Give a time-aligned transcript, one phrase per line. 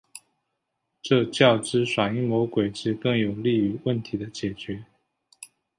[1.03, 4.83] 这较之耍阴谋诡计更有利于问题的解决。